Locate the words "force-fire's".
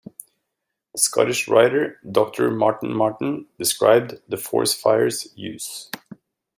4.35-5.27